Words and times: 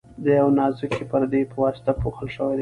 د 0.23 0.25
یوې 0.37 0.51
نازکې 0.59 1.03
پردې 1.11 1.41
په 1.51 1.55
واسطه 1.63 1.91
پوښل 2.01 2.27
شوي 2.35 2.55
دي. 2.57 2.59